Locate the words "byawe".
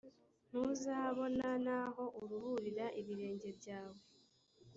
3.59-3.99